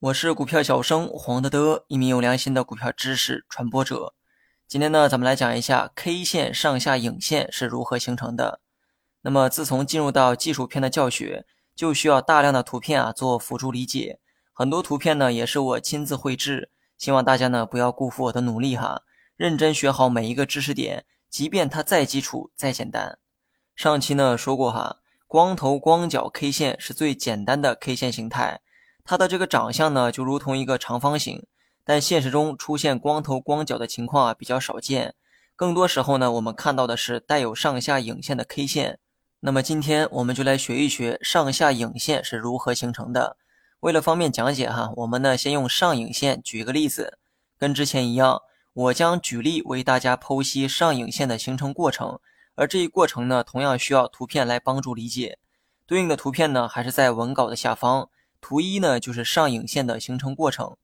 [0.00, 4.14] 我是股票小生黄德德，一名有良心的股票知识传播者。
[4.66, 8.60] 今天呢，咱们来讲一下 K 线上下影线是如何形成的。
[9.20, 11.44] 那么，自从进入到技术篇的教学，
[11.76, 14.18] 就需要大量的图片啊做辅助理解。
[14.54, 16.70] 很多图片呢，也是我亲自绘制。
[16.96, 19.02] 希望大家呢不要辜负我的努力哈，
[19.36, 23.18] 认真学好每一个知识点，即便它再基础再简单。
[23.76, 25.01] 上期呢说过哈，
[25.32, 28.60] 光头光脚 K 线是最简单的 K 线形态。
[29.02, 31.46] 它的这个长相呢，就如同一个长方形，
[31.86, 35.14] 但现实中出现光头光脚的情况啊比较少见，
[35.56, 38.98] 更多时候呢，我们看到的是带有上下影线的 K 线。
[39.40, 43.38] 那么今天我们就来学一学上下影线是如何形成的。
[43.80, 47.18] 为了方便讲解哈，我们呢先用上影线举个例子，
[47.58, 48.42] 跟之前一样，
[48.74, 52.20] 我将举例为大家剖析上影线的形成过程，
[52.54, 55.38] 而这一过程呢，同样需要图片来帮助理解。
[55.86, 58.08] 对应的图片呢，还是在文稿的下方。
[58.40, 60.76] 图一呢，就是上影线的形成过程。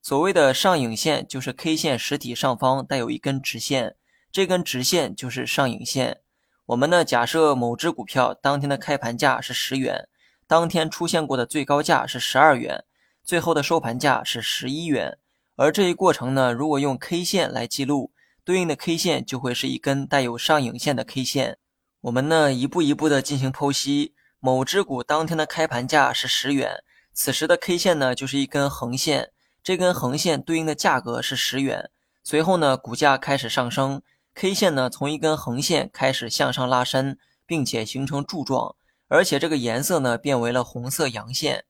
[0.00, 3.96] 所谓的上影线，就是 K 线实体上方带有一根直线，
[4.32, 6.20] 这根直线就是上影线。
[6.66, 10.08] 我们呢，假设某只股票当天的开盘价是十元，
[10.46, 12.84] 当天出现过的最高价是十二元，
[13.24, 15.18] 最后的收盘价是十一元。
[15.56, 18.12] 而这一过程呢，如果用 K 线来记录，
[18.44, 21.58] 对应的 K 线就会是一根带有上影线的 K 线。
[22.00, 24.14] 我们呢，一步一步的进行剖析。
[24.42, 26.82] 某只股当天的开盘价是十元。
[27.12, 31.90] 此时的 K 线呢，就是一根横线，这根横线对应的价格是十元。
[32.24, 34.00] 随后呢，股价开始上升
[34.34, 38.74] ，K 线呢从一根横线开始向上拉伸，并且形成柱状，
[39.08, 41.64] 而且这个颜色呢变为了红色阳线。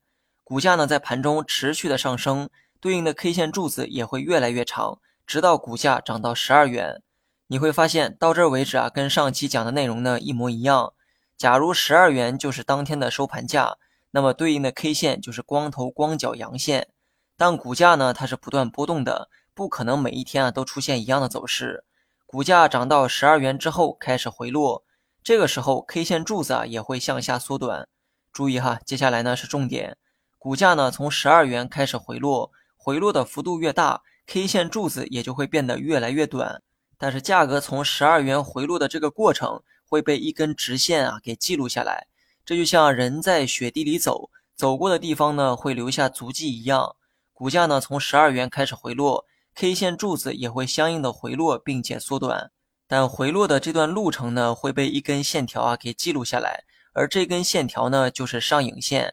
[0.44, 2.48] 股价呢在盘中持续的上升，
[2.80, 5.00] 对应的 K 线柱子也会越来越长，
[5.31, 7.03] 直到股价涨到十二元。
[7.47, 10.92] 你会发现到这儿为止啊，跟上期讲的内容呢一模一样。
[11.37, 13.77] 假如十二元就是当天的收盘价。
[14.11, 16.89] 那么对应的 K 线就是光头光脚阳线，
[17.37, 21.84] 但股价呢它是不断波动的，不可能每一天啊都出现一样的走势。
[22.27, 24.83] 股价涨到十二元之后开始回落，
[25.22, 27.87] 这个时候 K 线柱子啊也会向下缩短。
[28.33, 29.97] 注意哈，接下来呢是重点，
[30.41, 36.62] 股价呢从十二元开始回落，回落的幅度越大，K 线柱子也就会变得越来越短。
[36.96, 42.06] 但是价格从十二元回落的这个过程会被一根直线啊给记录下来。
[42.44, 46.94] 这就像人在雪地里走，走过的地方呢会留下足迹一样。
[47.32, 49.26] 股价呢从十二元开始回落
[49.56, 52.52] ，K 线柱子也会相应的回落并且缩短。
[52.86, 56.62] 但回落的这段路程呢会被一根线条啊给记录下来，
[56.92, 59.12] 而这根线条呢就是上影线。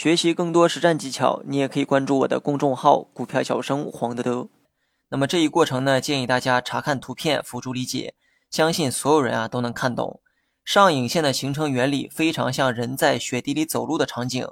[0.00, 4.48] 学习更多实战技巧，你也可以关注我的公众号“股票小生黄德德”。
[5.10, 8.14] 那么这一过程呢，建议大家查看图片辅助理解，
[8.50, 10.22] 相信所有人啊都能看懂。
[10.64, 14.48] 上影线的形成原理非常像人在雪地里走路的场景。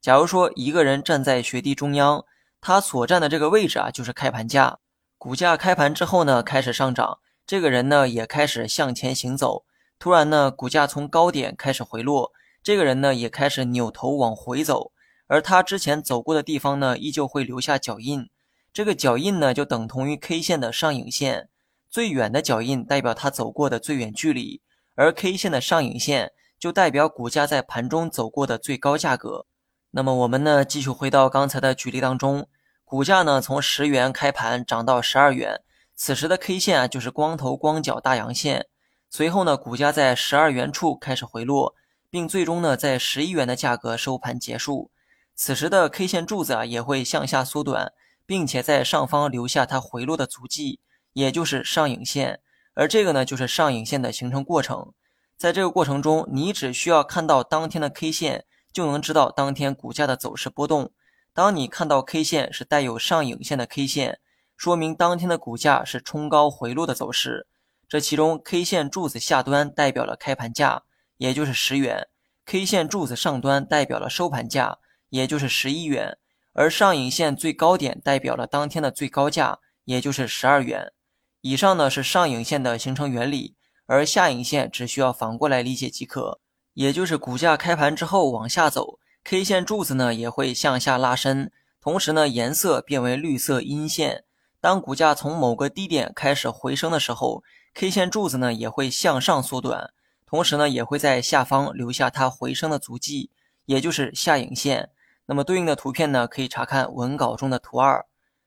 [0.00, 2.24] 假如说一个人站在雪地中央，
[2.60, 4.78] 他所站的这个位置啊，就是开盘价。
[5.18, 9.64] 股价开盘之后呢，开始上涨，这个人呢也开始向前行走。
[9.98, 12.30] 突然呢，股价从高点开始回落，
[12.62, 14.92] 这个人呢也开始扭头往回走，
[15.26, 18.28] 而他之前走过的地方呢，依旧会留下脚印。
[18.72, 21.48] 这个脚印呢，就等同于 K 线的上影线，
[21.90, 24.62] 最远的脚印代表他走过的最远距离。
[24.94, 29.46] 而 K 线的上影线就代表股价在盘中走过的最高价格。
[29.90, 32.46] 那么我们呢，继续回到刚才的举例当中，
[32.84, 35.62] 股价呢从十元开盘涨到十二元，
[35.94, 38.68] 此时的 K 线啊就是光头光脚大阳线。
[39.10, 41.74] 随后呢，股价在十二元处开始回落，
[42.12, 44.90] 并最终呢在十一元的价格收盘结束。
[45.34, 47.94] 此时的 K 线柱子啊也会向下缩短，
[48.26, 50.80] 并且在上方留下它回落的足迹，
[51.14, 52.40] 也就是上影线。
[52.74, 54.92] 而这个呢，就是上影线的形成过程。
[55.38, 60.92] 在这个过程中，你只需要看到当天的 K 线，就能知道当天股价的走势波动。
[61.32, 64.20] 当你看到 K 线是带有上影线的 K 线，
[64.54, 67.46] 说明当天的股价是冲高回落的走势。
[67.88, 70.82] 这其中，K 线柱子下端代表了开盘价，
[71.22, 72.08] 也就是十元
[72.46, 74.78] ；K 线柱子上端代表了收盘价，
[75.10, 76.16] 也就是十一元；
[76.52, 80.92] 而上影线最高点代表了当天的最高价，也就是十二元。
[81.40, 83.54] 以上呢是上影线的形成原理，
[83.86, 86.40] 而下影线只需要反过来理解即可，
[86.74, 94.24] 也就是股价开盘之后往下走，K 线柱子呢也会向下拉伸，同时呢颜色变为绿色阴线。
[94.60, 97.44] 当股价从某个低点开始回升的时候
[97.74, 99.92] ，K 线柱子呢也会向上缩短，
[100.32, 103.28] 同时呢也会在下方留下它回声的足迹，
[103.66, 104.88] 也就是下影线。
[105.26, 108.06] 那么对应的图片呢可以查看文稿中的图二。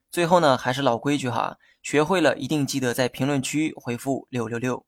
[0.10, 1.60] 最后呢还是老规矩哈。
[1.84, 4.84] 学会了，一定记得在评论区回复六六六。